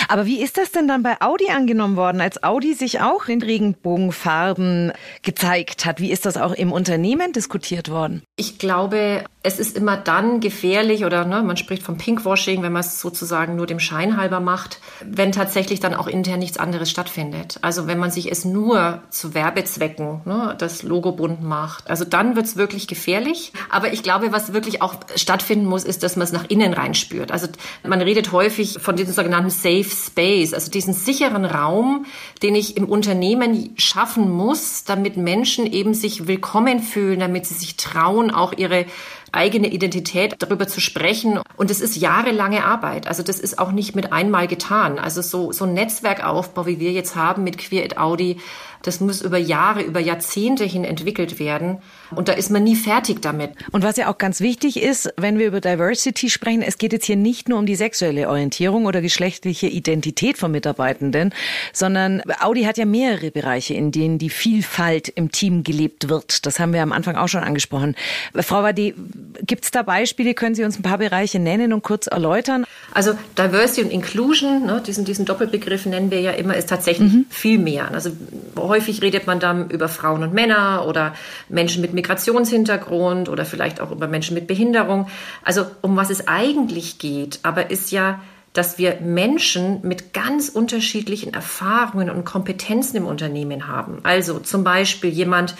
Aber 0.09 0.27
wie 0.27 0.43
ist 0.43 0.59
das 0.59 0.73
denn 0.73 0.89
dann 0.89 1.03
bei 1.03 1.21
Audi 1.21 1.51
angenommen 1.51 1.97
worden, 1.97 2.21
als 2.21 2.43
Audi 2.43 2.75
sich 2.75 3.01
auch 3.01 3.27
in 3.29 3.43
Regenbogenfarben 3.43 4.93
gezeigt 5.23 5.85
hat? 5.85 6.01
Wie 6.01 6.11
ist 6.11 6.27
das 6.27 6.37
auch 6.37 6.53
im 6.53 6.73
Unternehmen 6.73 7.33
diskutiert 7.33 7.91
worden? 7.91 8.23
Ich 8.37 8.59
glaube, 8.59 9.25
es 9.43 9.59
ist 9.59 9.77
immer 9.77 9.97
dann 9.97 10.41
gefährlich 10.41 11.05
oder 11.05 11.25
ne, 11.25 11.43
man 11.43 11.57
spricht 11.57 11.83
vom 11.83 11.97
Pinkwashing, 11.97 12.63
wenn 12.63 12.73
man 12.73 12.81
es 12.81 13.01
sozusagen 13.01 13.57
nur 13.57 13.67
dem 13.67 13.81
Schein 13.81 14.17
halber 14.17 14.41
macht, 14.41 14.81
wenn 15.03 15.33
tatsächlich 15.33 15.81
dann 15.81 15.95
auch 15.95 16.07
intern 16.07 16.41
nichts 16.41 16.59
anderes 16.59 16.91
stattfindet. 16.91 17.59
Also 17.63 17.87
wenn 17.87 17.99
man 17.99 18.11
sich 18.11 18.31
es 18.31 18.45
nur 18.45 19.03
zu 19.09 19.33
Werbezwecken 19.33 20.21
ne, 20.25 20.55
das 20.59 20.83
Logo 20.83 21.13
bunt 21.13 21.43
macht. 21.43 21.89
Also 21.89 22.05
dann 22.05 22.37
wird 22.37 22.47
es 22.47 22.57
wirklich 22.57 22.87
gefährlich. 22.87 23.53
Aber 23.71 23.93
ich 23.93 24.03
glaube, 24.03 24.33
was 24.33 24.53
wirklich 24.53 24.83
auch 24.83 24.95
stattfinden 25.17 25.67
muss, 25.67 25.85
ist, 25.85 26.03
dass 26.03 26.17
man 26.17 26.25
es 26.25 26.33
nach 26.33 26.45
innen 26.49 26.75
reinspürt. 26.75 27.33
Also 27.33 27.49
man 27.87 28.03
redet 28.03 28.33
häufig 28.33 28.79
von 28.81 28.97
diesen 28.97 29.15
sogenannten 29.15 29.51
Safe 29.63 29.85
Space, 29.85 30.55
also 30.55 30.71
diesen 30.71 30.95
sicheren 30.95 31.45
Raum, 31.45 32.07
den 32.43 32.55
ich 32.55 32.77
im 32.77 32.87
Unternehmen 32.87 33.75
schaffen 33.77 34.31
muss, 34.31 34.85
damit 34.85 35.17
Menschen 35.17 35.67
eben 35.67 35.95
sich 35.95 36.27
willkommen 36.27 36.81
fühlen, 36.81 37.21
damit 37.21 37.47
sie 37.47 37.55
sich 37.55 37.77
trauen, 37.77 38.31
auch 38.31 38.53
ihre 38.57 38.87
eigene 39.33 39.69
Identität 39.69 40.35
darüber 40.39 40.67
zu 40.67 40.81
sprechen. 40.81 41.41
Und 41.57 41.71
es 41.71 41.81
ist 41.81 41.97
jahrelange 41.97 42.65
Arbeit. 42.65 43.07
Also 43.07 43.23
das 43.23 43.39
ist 43.39 43.59
auch 43.59 43.73
nicht 43.73 43.95
mit 43.95 44.13
einmal 44.13 44.49
getan. 44.49 44.99
Also 44.99 45.23
so, 45.23 45.53
so 45.53 45.65
ein 45.65 45.75
Netzwerkaufbau, 45.75 46.67
wie 46.67 46.81
wir 46.81 46.93
jetzt 46.93 47.15
haben 47.17 47.45
mit 47.45 47.59
Queer 47.59 47.85
at 47.85 47.99
Audi, 47.99 48.39
Das 48.83 49.01
muss 49.01 49.23
über 49.23 49.39
Jahre, 49.39 49.83
über 49.83 50.01
Jahrzehnte 50.01 50.65
hin 50.65 50.85
entwickelt 50.85 51.39
werden. 51.39 51.79
Und 52.15 52.29
da 52.29 52.33
ist 52.33 52.51
man 52.51 52.65
nie 52.65 52.77
fertig 52.77 53.21
damit. 53.23 53.53
Und 53.73 53.83
was 53.83 53.97
ja 53.97 54.11
auch 54.11 54.19
ganz 54.19 54.41
wichtig 54.41 54.83
ist, 54.83 55.13
wenn 55.17 55.39
wir 55.39 55.47
über 55.47 55.61
Diversity 55.61 56.31
sprechen, 56.31 56.63
es 56.63 56.79
geht 56.79 56.93
jetzt 56.93 57.05
hier 57.05 57.17
nicht 57.17 57.49
nur 57.49 57.59
um 57.59 57.67
die 57.67 57.77
sexuelle 57.77 58.29
Orientierung 58.29 58.87
oder 58.87 59.01
geschlechtliche 59.01 59.67
Identität 59.67 60.39
von 60.39 60.51
Mitarbeitenden, 60.51 61.33
sondern 61.73 62.23
Audi 62.41 62.63
hat 62.65 62.79
ja 62.79 62.85
mehrere 62.85 63.31
Bereiche, 63.31 63.75
in 63.75 63.93
denen 63.93 64.19
die 64.19 64.31
Vielfalt 64.31 65.09
im 65.09 65.31
Team 65.31 65.63
gelebt 65.63 66.09
wird. 66.09 66.47
Das 66.47 66.59
haben 66.59 66.73
wir 66.73 66.83
am 66.83 66.93
Anfang 66.93 67.17
auch 67.17 67.29
schon 67.29 67.43
angesprochen. 67.43 67.95
Frau 68.35 68.63
Wadi, 68.63 68.95
gibt 69.43 69.65
es 69.65 69.71
da 69.71 69.83
Beispiele? 69.83 70.35
Können 70.35 70.55
Sie 70.55 70.65
uns 70.65 70.79
ein 70.79 70.83
paar 70.83 70.99
Bereiche 70.99 71.39
nennen 71.39 71.73
und 71.73 71.83
kurz 71.83 72.07
erläutern? 72.07 72.65
Also 72.93 73.13
Diversity 73.39 73.83
und 73.83 73.91
Inclusion, 73.91 74.67
ne, 74.67 74.83
diesen, 74.85 75.05
diesen 75.05 75.25
Doppelbegriff 75.25 75.87
nennen 75.87 76.11
wir 76.11 76.21
ja 76.21 76.33
immer, 76.33 76.57
ist 76.57 76.69
tatsächlich 76.69 77.13
mhm. 77.13 77.27
viel 77.31 77.59
mehr. 77.59 77.91
Also 77.93 78.11
häufig 78.57 79.03
redet 79.03 79.27
man 79.27 79.41
dann 79.41 79.71
über 79.71 79.89
Frauen 79.89 80.23
und 80.23 80.33
Männer 80.33 80.85
oder 80.87 81.15
Menschen 81.49 81.81
mit 81.81 81.95
Migrationshintergrund 81.95 83.29
oder 83.29 83.45
vielleicht 83.45 83.81
auch 83.81 83.91
über 83.91 84.09
Menschen 84.09 84.35
mit 84.35 84.47
Behinderung. 84.47 85.09
Also 85.45 85.67
um 85.83 85.97
was 85.97 86.11
es 86.11 86.29
eigentlich 86.29 86.99
geht, 86.99 87.41
aber 87.43 87.71
ist 87.71 87.91
ja, 87.91 88.21
dass 88.53 88.79
wir 88.79 88.99
Menschen 89.01 89.81
mit 89.83 90.13
ganz 90.13 90.49
unterschiedlichen 90.49 91.35
Erfahrungen 91.35 92.11
und 92.11 92.25
Kompetenzen 92.25 92.97
im 92.97 93.07
Unternehmen 93.07 93.69
haben. 93.69 94.01
Also 94.03 94.41
zum 94.41 94.65
Beispiel 94.65 95.11
jemand 95.11 95.55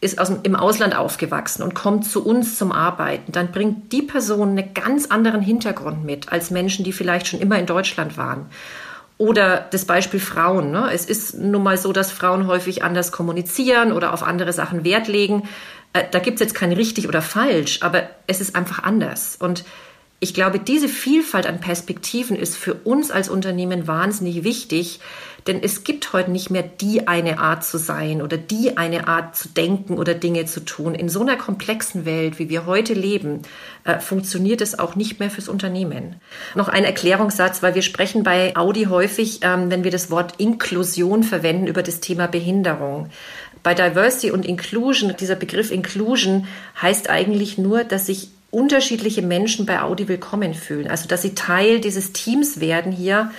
ist 0.00 0.20
aus, 0.20 0.30
im 0.42 0.54
Ausland 0.54 0.96
aufgewachsen 0.96 1.62
und 1.62 1.74
kommt 1.74 2.04
zu 2.04 2.24
uns 2.24 2.56
zum 2.56 2.70
Arbeiten, 2.70 3.32
dann 3.32 3.50
bringt 3.50 3.90
die 3.92 4.02
Person 4.02 4.50
einen 4.50 4.74
ganz 4.74 5.06
anderen 5.06 5.40
Hintergrund 5.40 6.04
mit 6.04 6.30
als 6.30 6.50
Menschen, 6.50 6.84
die 6.84 6.92
vielleicht 6.92 7.26
schon 7.26 7.40
immer 7.40 7.58
in 7.58 7.66
Deutschland 7.66 8.16
waren. 8.16 8.46
Oder 9.18 9.66
das 9.70 9.86
Beispiel 9.86 10.20
Frauen. 10.20 10.70
Ne? 10.70 10.90
Es 10.92 11.06
ist 11.06 11.38
nun 11.38 11.62
mal 11.62 11.78
so, 11.78 11.92
dass 11.92 12.12
Frauen 12.12 12.46
häufig 12.46 12.84
anders 12.84 13.12
kommunizieren 13.12 13.92
oder 13.92 14.12
auf 14.12 14.22
andere 14.22 14.52
Sachen 14.52 14.84
Wert 14.84 15.08
legen. 15.08 15.48
Äh, 15.94 16.04
da 16.10 16.18
gibt 16.18 16.36
es 16.36 16.40
jetzt 16.40 16.54
kein 16.54 16.72
richtig 16.72 17.08
oder 17.08 17.22
falsch, 17.22 17.82
aber 17.82 18.10
es 18.26 18.40
ist 18.40 18.54
einfach 18.54 18.82
anders. 18.82 19.36
Und 19.36 19.64
ich 20.18 20.32
glaube, 20.32 20.58
diese 20.58 20.88
Vielfalt 20.88 21.46
an 21.46 21.60
Perspektiven 21.60 22.36
ist 22.36 22.56
für 22.56 22.74
uns 22.74 23.10
als 23.10 23.28
Unternehmen 23.28 23.86
wahnsinnig 23.86 24.44
wichtig, 24.44 25.00
denn 25.46 25.62
es 25.62 25.84
gibt 25.84 26.12
heute 26.12 26.30
nicht 26.30 26.50
mehr 26.50 26.62
die 26.62 27.06
eine 27.06 27.38
Art 27.38 27.64
zu 27.64 27.78
sein 27.78 28.22
oder 28.22 28.36
die 28.36 28.78
eine 28.78 29.06
Art 29.08 29.36
zu 29.36 29.48
denken 29.48 29.98
oder 29.98 30.14
Dinge 30.14 30.46
zu 30.46 30.64
tun. 30.64 30.94
In 30.94 31.08
so 31.08 31.20
einer 31.20 31.36
komplexen 31.36 32.04
Welt, 32.04 32.38
wie 32.38 32.48
wir 32.48 32.66
heute 32.66 32.94
leben, 32.94 33.42
äh, 33.84 34.00
funktioniert 34.00 34.60
es 34.60 34.78
auch 34.78 34.96
nicht 34.96 35.20
mehr 35.20 35.30
fürs 35.30 35.48
Unternehmen. 35.48 36.16
Noch 36.54 36.68
ein 36.68 36.84
Erklärungssatz, 36.84 37.62
weil 37.62 37.74
wir 37.74 37.82
sprechen 37.82 38.22
bei 38.22 38.56
Audi 38.56 38.84
häufig, 38.84 39.40
ähm, 39.42 39.70
wenn 39.70 39.84
wir 39.84 39.90
das 39.90 40.10
Wort 40.10 40.34
Inklusion 40.38 41.22
verwenden, 41.22 41.66
über 41.66 41.82
das 41.82 42.00
Thema 42.00 42.26
Behinderung. 42.26 43.10
Bei 43.62 43.74
Diversity 43.74 44.30
und 44.30 44.46
Inclusion, 44.46 45.14
dieser 45.18 45.34
Begriff 45.36 45.70
Inclusion 45.70 46.46
heißt 46.80 47.10
eigentlich 47.10 47.58
nur, 47.58 47.84
dass 47.84 48.06
sich 48.06 48.30
unterschiedliche 48.56 49.20
Menschen 49.20 49.66
bei 49.66 49.82
Audi 49.82 50.08
willkommen 50.08 50.54
fühlen. 50.54 50.88
Also, 50.88 51.06
dass 51.06 51.20
sie 51.20 51.34
Teil 51.34 51.80
dieses 51.80 52.12
Teams 52.12 52.58
werden 52.58 52.90
hier 52.90 53.30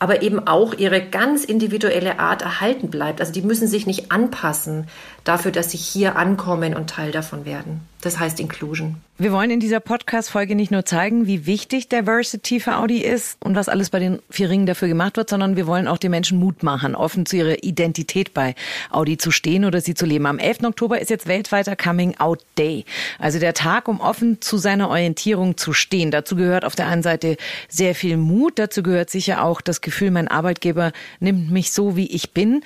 aber 0.00 0.22
eben 0.22 0.46
auch 0.46 0.74
ihre 0.74 1.00
ganz 1.00 1.44
individuelle 1.44 2.18
Art 2.18 2.42
erhalten 2.42 2.90
bleibt. 2.90 3.20
Also 3.20 3.32
die 3.32 3.40
müssen 3.40 3.68
sich 3.68 3.86
nicht 3.86 4.12
anpassen 4.12 4.86
dafür, 5.22 5.50
dass 5.50 5.70
sie 5.70 5.78
hier 5.78 6.16
ankommen 6.16 6.74
und 6.74 6.90
Teil 6.90 7.10
davon 7.10 7.46
werden. 7.46 7.80
Das 8.04 8.18
heißt 8.18 8.38
Inclusion. 8.38 8.96
Wir 9.16 9.32
wollen 9.32 9.50
in 9.50 9.60
dieser 9.60 9.80
Podcast-Folge 9.80 10.54
nicht 10.54 10.70
nur 10.70 10.84
zeigen, 10.84 11.26
wie 11.26 11.46
wichtig 11.46 11.88
Diversity 11.88 12.60
für 12.60 12.76
Audi 12.76 12.98
ist 12.98 13.38
und 13.42 13.54
was 13.54 13.70
alles 13.70 13.88
bei 13.88 13.98
den 13.98 14.18
vier 14.28 14.50
Ringen 14.50 14.66
dafür 14.66 14.88
gemacht 14.88 15.16
wird, 15.16 15.30
sondern 15.30 15.56
wir 15.56 15.66
wollen 15.66 15.88
auch 15.88 15.96
den 15.96 16.10
Menschen 16.10 16.38
Mut 16.38 16.62
machen, 16.62 16.94
offen 16.94 17.24
zu 17.24 17.36
ihrer 17.36 17.62
Identität 17.62 18.34
bei 18.34 18.56
Audi 18.90 19.16
zu 19.16 19.30
stehen 19.30 19.64
oder 19.64 19.80
sie 19.80 19.94
zu 19.94 20.04
leben. 20.04 20.26
Am 20.26 20.38
11. 20.38 20.64
Oktober 20.64 21.00
ist 21.00 21.08
jetzt 21.08 21.26
weltweiter 21.26 21.76
Coming 21.76 22.18
Out 22.18 22.44
Day. 22.58 22.84
Also 23.18 23.38
der 23.38 23.54
Tag, 23.54 23.88
um 23.88 24.00
offen 24.00 24.42
zu 24.42 24.58
seiner 24.58 24.90
Orientierung 24.90 25.56
zu 25.56 25.72
stehen. 25.72 26.10
Dazu 26.10 26.36
gehört 26.36 26.66
auf 26.66 26.74
der 26.74 26.88
einen 26.88 27.02
Seite 27.02 27.38
sehr 27.70 27.94
viel 27.94 28.18
Mut. 28.18 28.58
Dazu 28.58 28.82
gehört 28.82 29.08
sicher 29.08 29.44
auch 29.44 29.62
das 29.62 29.80
Gefühl, 29.80 30.10
mein 30.10 30.28
Arbeitgeber 30.28 30.92
nimmt 31.20 31.50
mich 31.50 31.72
so, 31.72 31.96
wie 31.96 32.08
ich 32.08 32.32
bin. 32.32 32.62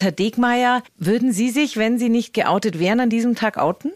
Herr 0.00 0.12
Degmeier, 0.12 0.82
würden 0.98 1.32
Sie 1.32 1.48
sich, 1.48 1.78
wenn 1.78 1.98
Sie 1.98 2.10
nicht 2.10 2.34
geoutet 2.34 2.78
wären, 2.78 3.00
an 3.00 3.08
diesem 3.08 3.36
Tag 3.36 3.56
outen? 3.56 3.92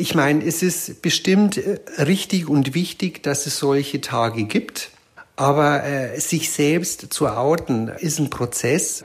Ich 0.00 0.14
meine, 0.14 0.42
es 0.42 0.62
ist 0.62 1.02
bestimmt 1.02 1.58
äh, 1.58 1.78
richtig 1.98 2.48
und 2.48 2.74
wichtig, 2.74 3.22
dass 3.22 3.44
es 3.44 3.58
solche 3.58 4.00
Tage 4.00 4.44
gibt. 4.44 4.88
Aber 5.36 5.84
äh, 5.84 6.18
sich 6.18 6.48
selbst 6.48 7.12
zu 7.12 7.28
outen 7.28 7.88
ist 7.88 8.18
ein 8.18 8.30
Prozess. 8.30 9.04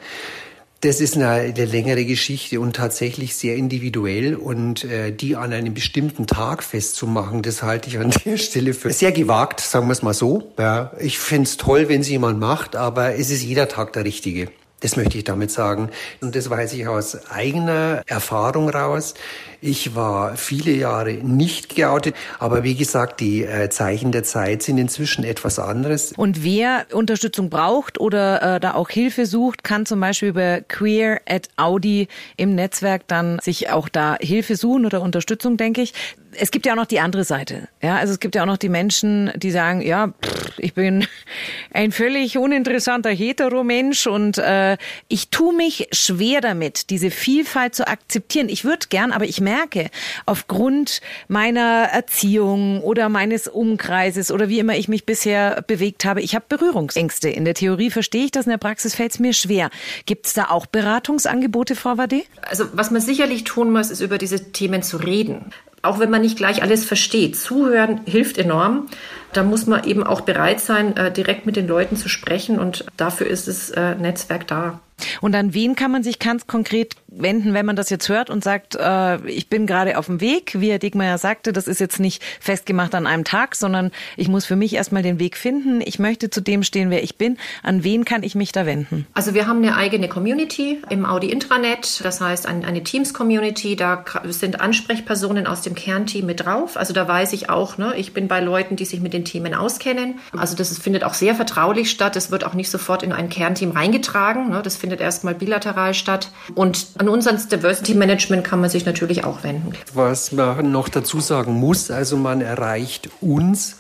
Das 0.80 1.02
ist 1.02 1.18
eine, 1.18 1.28
eine, 1.28 1.66
längere 1.66 2.06
Geschichte 2.06 2.62
und 2.62 2.78
tatsächlich 2.78 3.36
sehr 3.36 3.58
individuell 3.58 4.36
und 4.36 4.86
äh, 4.86 5.12
die 5.12 5.36
an 5.36 5.52
einem 5.52 5.74
bestimmten 5.74 6.28
Tag 6.28 6.64
festzumachen, 6.64 7.42
das 7.42 7.62
halte 7.62 7.90
ich 7.90 8.00
an 8.00 8.14
der 8.26 8.38
Stelle 8.38 8.74
für 8.74 8.94
sehr 8.94 9.12
gewagt, 9.12 9.60
sagen 9.60 9.88
wir 9.88 9.94
es 9.94 10.02
mal 10.02 10.14
so. 10.14 10.54
Ja, 10.58 10.94
ich 11.00 11.20
finde 11.20 11.44
es 11.44 11.58
toll, 11.58 11.90
wenn 11.90 12.02
es 12.02 12.10
jemand 12.10 12.40
macht, 12.40 12.78
aber 12.78 13.16
es 13.16 13.32
ist 13.32 13.44
jeder 13.44 13.68
Tag 13.68 13.92
der 13.92 14.06
richtige. 14.06 14.48
Das 14.82 14.98
möchte 14.98 15.18
ich 15.18 15.24
damit 15.24 15.52
sagen. 15.52 15.90
Und 16.22 16.36
das 16.36 16.50
weiß 16.50 16.74
ich 16.74 16.88
aus 16.88 17.30
eigener 17.30 18.04
Erfahrung 18.08 18.70
raus. 18.70 19.14
Ich 19.62 19.96
war 19.96 20.36
viele 20.36 20.72
Jahre 20.72 21.14
nicht 21.14 21.76
geoutet, 21.76 22.16
aber 22.40 22.64
wie 22.64 22.76
gesagt, 22.76 23.20
die 23.20 23.44
äh, 23.44 23.70
Zeichen 23.70 24.12
der 24.12 24.24
Zeit 24.24 24.62
sind 24.62 24.78
inzwischen 24.78 25.24
etwas 25.24 25.58
anderes. 25.60 26.14
Und 26.16 26.44
wer 26.44 26.86
Unterstützung 26.92 27.50
braucht 27.50 28.00
oder 28.00 28.58
äh, 28.58 28.60
da 28.60 28.76
auch 28.76 28.90
Hilfe 28.90 29.26
sucht, 29.26 29.64
kann 29.64 29.86
zum 29.86 30.00
Beispiel 30.02 30.30
über 30.30 30.62
Queer 30.62 31.22
at 31.26 31.50
Audi 31.56 32.08
im 32.38 32.54
Netzwerk 32.54 33.08
dann 33.08 33.40
sich 33.42 33.70
auch 33.72 33.90
da 33.90 34.18
Hilfe 34.20 34.56
suchen 34.56 34.86
oder 34.86 35.02
Unterstützung, 35.02 35.58
denke 35.58 35.82
ich 35.82 35.94
es 36.40 36.52
gibt 36.52 36.66
ja 36.66 36.74
auch 36.74 36.78
noch 36.78 36.86
die 36.86 37.00
andere 37.00 37.24
Seite. 37.24 37.68
Ja, 37.82 37.96
also 37.98 38.14
es 38.14 38.20
gibt 38.20 38.36
ja 38.36 38.44
auch 38.44 38.48
noch 38.48 38.58
die 38.58 38.70
Menschen, 38.70 39.32
die 39.36 39.52
sagen, 39.52 39.82
ja, 39.82 40.08
pff, 40.08 40.60
ich 40.60 40.74
bin 40.74 41.08
ein 41.74 41.92
völlig 41.92 42.38
uninteressanter 42.38 43.10
Heteromensch 43.12 44.08
und 44.08 44.38
äh, 44.38 44.78
ich 45.08 45.30
tue 45.30 45.54
mich 45.54 45.88
schwer 45.92 46.42
damit, 46.42 46.90
diese 46.90 47.12
Vielfalt 47.12 47.76
zu 47.76 47.88
akzeptieren. 47.88 48.50
Ich 48.50 48.66
würde 48.66 48.88
gern, 48.90 49.12
aber 49.12 49.26
ich 49.26 49.42
merke, 49.42 49.90
aufgrund 50.26 51.02
meiner 51.28 51.90
Erziehung 51.92 52.82
oder 52.82 53.10
meines 53.10 53.48
Umkreises 53.48 54.32
oder 54.32 54.50
wie 54.50 54.60
immer 54.60 54.76
ich 54.76 54.88
mich 54.88 55.06
bisher 55.06 55.64
bewegt 55.68 56.06
habe, 56.06 56.22
ich 56.22 56.36
habe 56.36 56.46
Berührungsängste. 56.48 57.30
In 57.30 57.46
der 57.46 57.54
Theorie 57.54 57.92
verstehe 57.92 58.26
ich 58.26 58.32
das, 58.32 58.46
in 58.46 58.52
der 58.52 58.58
Praxis 58.58 58.96
fällt 58.96 59.12
es 59.12 59.20
mir 59.20 59.34
schwer. 59.34 59.70
Gibt 60.06 60.28
es 60.28 60.34
da 60.34 60.50
auch 60.50 60.66
Beratungsangebote, 60.66 61.76
Frau 61.76 61.98
Wade? 61.98 62.24
Also 62.42 62.66
was 62.74 62.92
man 62.92 63.02
sicherlich 63.02 63.44
tun 63.44 63.72
muss, 63.72 63.92
ist 63.92 64.02
über 64.02 64.18
diese 64.18 64.52
Themen 64.52 64.84
zu 64.84 64.98
reden 64.98 65.52
auch 65.86 66.00
wenn 66.00 66.10
man 66.10 66.22
nicht 66.22 66.38
gleich 66.38 66.62
alles 66.62 66.86
versteht. 66.86 67.36
Zuhören 67.36 68.02
hilft 68.06 68.38
enorm. 68.38 68.88
Da 69.34 69.44
muss 69.44 69.68
man 69.68 69.84
eben 69.84 70.04
auch 70.04 70.22
bereit 70.22 70.62
sein, 70.62 70.96
äh, 70.96 71.12
direkt 71.12 71.46
mit 71.46 71.56
den 71.56 71.68
Leuten 71.68 71.98
zu 71.98 72.08
sprechen 72.08 72.58
und 72.58 72.86
dafür 72.96 73.28
ist 73.28 73.48
das 73.48 73.70
äh, 73.72 73.96
Netzwerk 73.96 74.48
da. 74.48 74.80
Und 75.20 75.36
an 75.36 75.54
wen 75.54 75.76
kann 75.76 75.92
man 75.92 76.04
sich 76.04 76.20
ganz 76.20 76.48
konkret 76.48 76.96
wenden, 77.18 77.54
wenn 77.54 77.66
man 77.66 77.76
das 77.76 77.90
jetzt 77.90 78.10
hört 78.10 78.30
und 78.30 78.44
sagt, 78.44 78.76
äh, 78.76 79.26
ich 79.28 79.50
bin 79.50 79.66
gerade 79.68 79.98
auf 79.98 80.08
dem 80.08 80.22
Weg, 80.22 80.60
wie 80.60 80.72
Herr 80.72 80.80
Dickmeyer 80.80 81.18
sagte, 81.18 81.54
das 81.54 81.68
ist 81.68 81.80
jetzt 81.80 82.00
nicht 82.00 82.24
festgemacht 82.40 82.94
an 82.96 83.08
einem 83.08 83.24
Tag, 83.24 83.56
sondern 83.56 83.92
ich 84.18 84.28
muss 84.28 84.46
für 84.46 84.56
mich 84.56 84.74
erstmal 84.74 85.04
den 85.04 85.20
Weg 85.20 85.38
finden. 85.38 85.82
Ich 85.82 86.00
möchte 86.00 86.30
zu 86.30 86.42
dem 86.42 86.64
stehen, 86.64 86.90
wer 86.90 87.04
ich 87.04 87.18
bin. 87.18 87.38
An 87.64 87.84
wen 87.84 88.06
kann 88.06 88.24
ich 88.24 88.36
mich 88.36 88.52
da 88.52 88.66
wenden? 88.66 89.08
Also 89.14 89.34
wir 89.34 89.48
haben 89.48 89.58
eine 89.58 89.76
eigene 89.76 90.08
Community 90.08 90.82
im 90.90 91.06
Audi 91.06 91.30
Intranet, 91.30 92.02
das 92.04 92.22
heißt 92.22 92.48
eine 92.48 92.84
Teams-Community. 92.84 93.76
Da 93.76 94.04
sind 94.26 94.60
Ansprechpersonen 94.60 95.48
aus 95.48 95.62
dem 95.62 95.76
Kernteam 95.76 96.26
mit 96.26 96.46
drauf. 96.46 96.78
Also 96.78 96.94
da 96.94 97.08
weiß 97.08 97.34
ich 97.34 97.50
auch, 97.50 97.78
ne, 97.78 97.94
ich 97.96 98.14
bin 98.14 98.28
bei 98.28 98.40
Leuten, 98.40 98.76
die 98.76 98.86
sich 98.86 99.00
mit 99.00 99.14
den 99.14 99.26
Themen 99.26 99.54
auskennen. 99.54 100.20
Also 100.36 100.56
das 100.56 100.78
findet 100.78 101.04
auch 101.04 101.14
sehr 101.14 101.36
vertraulich 101.36 101.90
statt. 101.92 102.16
Es 102.16 102.32
wird 102.32 102.44
auch 102.44 102.54
nicht 102.54 102.70
sofort 102.70 103.04
in 103.04 103.12
ein 103.12 103.30
Kernteam 103.30 103.72
reingetragen. 103.72 104.50
Ne. 104.50 104.62
Das 104.62 104.76
findet 104.76 105.02
erstmal 105.02 105.36
bilateral 105.36 105.94
statt. 105.94 106.30
Und 106.54 106.88
an 107.06 107.10
uns 107.10 107.28
ans 107.28 107.48
Diversity 107.48 107.94
Management 107.94 108.44
kann 108.44 108.62
man 108.62 108.70
sich 108.70 108.86
natürlich 108.86 109.24
auch 109.24 109.44
wenden. 109.44 109.74
Was 109.94 110.32
man 110.32 110.72
noch 110.72 110.90
dazu 110.90 111.20
sagen 111.20 111.54
muss, 111.54 111.92
also 111.92 112.18
man 112.18 112.42
erreicht 112.42 113.10
uns, 113.22 113.78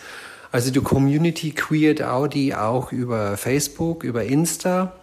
also 0.51 0.69
die 0.69 0.79
Community 0.79 1.51
Queered 1.51 2.03
Audi 2.03 2.53
auch 2.53 2.91
über 2.91 3.35
Facebook, 3.35 4.03
über 4.03 4.23
Insta 4.23 4.93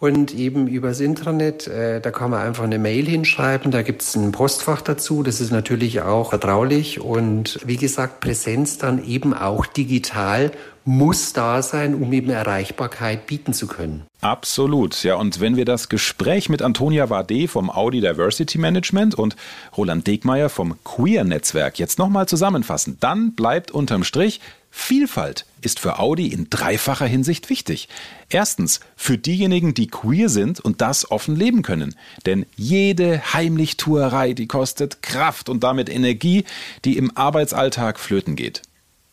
und 0.00 0.34
eben 0.34 0.66
übers 0.66 0.98
Intranet. 0.98 1.68
Äh, 1.68 2.00
da 2.00 2.10
kann 2.10 2.30
man 2.32 2.40
einfach 2.40 2.64
eine 2.64 2.80
Mail 2.80 3.06
hinschreiben, 3.06 3.70
da 3.70 3.82
gibt 3.82 4.02
es 4.02 4.16
ein 4.16 4.32
Postfach 4.32 4.80
dazu, 4.80 5.22
das 5.22 5.40
ist 5.40 5.52
natürlich 5.52 6.02
auch 6.02 6.30
vertraulich 6.30 7.00
und 7.00 7.60
wie 7.64 7.76
gesagt, 7.76 8.18
Präsenz 8.18 8.78
dann 8.78 9.04
eben 9.04 9.34
auch 9.34 9.66
digital 9.66 10.50
muss 10.88 11.34
da 11.34 11.60
sein, 11.60 11.94
um 11.94 12.10
eben 12.14 12.30
Erreichbarkeit 12.30 13.26
bieten 13.26 13.52
zu 13.52 13.66
können. 13.66 14.06
Absolut, 14.22 15.02
ja. 15.04 15.16
Und 15.16 15.38
wenn 15.38 15.54
wir 15.54 15.66
das 15.66 15.90
Gespräch 15.90 16.48
mit 16.48 16.62
Antonia 16.62 17.10
Wade 17.10 17.46
vom 17.46 17.68
Audi 17.68 18.00
Diversity 18.00 18.56
Management 18.56 19.14
und 19.14 19.36
Roland 19.76 20.06
Degmeier 20.06 20.48
vom 20.48 20.82
Queer 20.84 21.24
Netzwerk 21.24 21.78
jetzt 21.78 21.98
nochmal 21.98 22.26
zusammenfassen, 22.26 22.96
dann 23.00 23.34
bleibt 23.34 23.70
unterm 23.70 24.02
Strich, 24.02 24.40
Vielfalt 24.70 25.44
ist 25.60 25.80
für 25.80 25.98
Audi 25.98 26.28
in 26.28 26.48
dreifacher 26.50 27.06
Hinsicht 27.06 27.50
wichtig. 27.50 27.88
Erstens 28.30 28.80
für 28.96 29.18
diejenigen, 29.18 29.74
die 29.74 29.88
queer 29.88 30.28
sind 30.28 30.60
und 30.60 30.80
das 30.80 31.10
offen 31.10 31.36
leben 31.36 31.62
können. 31.62 31.96
Denn 32.26 32.46
jede 32.56 33.34
Heimlichtuerei, 33.34 34.34
die 34.34 34.46
kostet 34.46 35.02
Kraft 35.02 35.48
und 35.48 35.64
damit 35.64 35.88
Energie, 35.88 36.44
die 36.84 36.96
im 36.96 37.14
Arbeitsalltag 37.16 37.98
flöten 37.98 38.36
geht. 38.36 38.62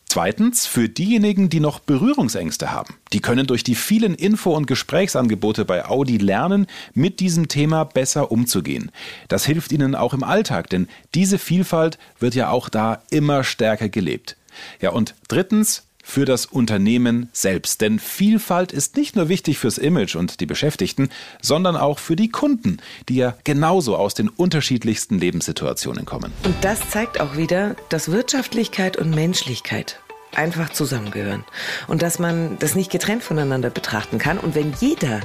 Zweitens, 0.08 0.66
für 0.66 0.88
diejenigen, 0.88 1.50
die 1.50 1.60
noch 1.60 1.80
Berührungsängste 1.80 2.70
haben. 2.72 2.94
Die 3.12 3.20
können 3.20 3.46
durch 3.46 3.64
die 3.64 3.74
vielen 3.74 4.14
Info- 4.14 4.54
und 4.54 4.66
Gesprächsangebote 4.66 5.64
bei 5.64 5.84
Audi 5.84 6.16
lernen, 6.16 6.66
mit 6.94 7.20
diesem 7.20 7.48
Thema 7.48 7.84
besser 7.84 8.30
umzugehen. 8.30 8.92
Das 9.28 9.44
hilft 9.44 9.72
ihnen 9.72 9.94
auch 9.94 10.14
im 10.14 10.22
Alltag, 10.22 10.70
denn 10.70 10.88
diese 11.14 11.38
Vielfalt 11.38 11.98
wird 12.20 12.34
ja 12.34 12.50
auch 12.50 12.68
da 12.68 13.02
immer 13.10 13.44
stärker 13.44 13.88
gelebt. 13.88 14.36
Ja, 14.80 14.90
und 14.90 15.14
drittens, 15.28 15.85
für 16.08 16.24
das 16.24 16.46
Unternehmen 16.46 17.28
selbst. 17.32 17.80
Denn 17.80 17.98
Vielfalt 17.98 18.70
ist 18.70 18.96
nicht 18.96 19.16
nur 19.16 19.28
wichtig 19.28 19.58
fürs 19.58 19.76
Image 19.76 20.14
und 20.14 20.38
die 20.38 20.46
Beschäftigten, 20.46 21.08
sondern 21.42 21.76
auch 21.76 21.98
für 21.98 22.14
die 22.14 22.28
Kunden, 22.28 22.76
die 23.08 23.16
ja 23.16 23.34
genauso 23.42 23.96
aus 23.96 24.14
den 24.14 24.28
unterschiedlichsten 24.28 25.18
Lebenssituationen 25.18 26.06
kommen. 26.06 26.32
Und 26.44 26.54
das 26.60 26.90
zeigt 26.90 27.20
auch 27.20 27.36
wieder, 27.36 27.74
dass 27.88 28.12
Wirtschaftlichkeit 28.12 28.96
und 28.96 29.10
Menschlichkeit 29.16 29.98
einfach 30.32 30.70
zusammengehören 30.70 31.44
und 31.88 32.02
dass 32.02 32.20
man 32.20 32.56
das 32.60 32.76
nicht 32.76 32.92
getrennt 32.92 33.24
voneinander 33.24 33.70
betrachten 33.70 34.18
kann. 34.18 34.38
Und 34.38 34.54
wenn 34.54 34.74
jeder, 34.80 35.20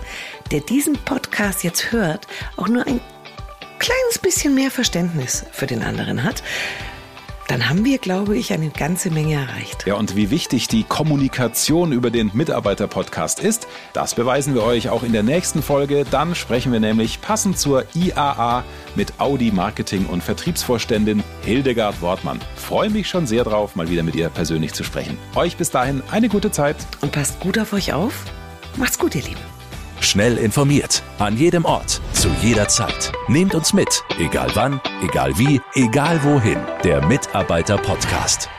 der 0.50 0.61
diesen 0.61 0.95
Podcast 0.95 1.63
jetzt 1.63 1.91
hört, 1.91 2.25
auch 2.57 2.67
nur 2.67 2.88
ein 2.88 3.00
kleines 3.77 4.17
bisschen 4.19 4.55
mehr 4.55 4.71
Verständnis 4.71 5.45
für 5.51 5.67
den 5.67 5.83
anderen 5.83 6.23
hat, 6.23 6.41
dann 7.51 7.67
haben 7.67 7.84
wir, 7.84 7.98
glaube 7.98 8.38
ich, 8.38 8.53
eine 8.53 8.70
ganze 8.70 9.12
Menge 9.12 9.34
erreicht. 9.34 9.86
Ja, 9.86 9.96
und 9.96 10.15
wie 10.15 10.29
wichtig 10.29 10.70
die 10.70 10.84
Kommunikation 10.84 11.91
über 11.91 12.10
den 12.10 12.31
Mitarbeiter-Podcast 12.34 13.41
ist, 13.41 13.67
das 13.91 14.15
beweisen 14.15 14.55
wir 14.55 14.63
euch 14.63 14.88
auch 14.88 15.03
in 15.03 15.12
der 15.12 15.24
nächsten 15.24 15.62
Folge. 15.62 16.05
Dann 16.10 16.34
sprechen 16.34 16.72
wir 16.72 16.79
nämlich 16.79 17.20
passend 17.20 17.60
zur 17.60 17.84
IAA 17.93 18.63
mit 18.96 19.20
Audi 19.20 19.51
Marketing- 19.51 20.05
und 20.05 20.24
Vertriebsvorständin 20.24 21.25
Hildegard 21.43 22.01
Wortmann. 22.01 22.39
Freue 22.55 22.89
mich 22.89 23.10
schon 23.10 23.27
sehr 23.27 23.43
drauf, 23.43 23.75
mal 23.75 23.89
wieder 23.89 24.03
mit 24.03 24.15
ihr 24.15 24.29
persönlich 24.29 24.72
zu 24.72 24.86
sprechen. 24.86 25.17
Euch 25.36 25.58
bis 25.58 25.72
dahin 25.72 26.01
eine 26.10 26.29
gute 26.29 26.51
Zeit. 26.51 26.77
Und 27.01 27.12
passt 27.12 27.41
gut 27.41 27.60
auf 27.60 27.74
euch 27.74 27.91
auf. 27.91 28.24
Macht's 28.77 28.98
gut, 28.98 29.13
ihr 29.13 29.24
Lieben. 29.24 29.61
Schnell 30.01 30.38
informiert, 30.38 31.03
an 31.20 31.38
jedem 31.38 31.63
Ort, 31.63 32.01
zu 32.13 32.29
jeder 32.41 32.67
Zeit. 32.67 33.12
Nehmt 33.27 33.53
uns 33.53 33.72
mit, 33.72 34.03
egal 34.20 34.50
wann, 34.55 34.81
egal 35.03 35.38
wie, 35.38 35.62
egal 35.75 36.22
wohin. 36.24 36.58
Der 36.84 37.05
Mitarbeiter-Podcast. 37.05 38.50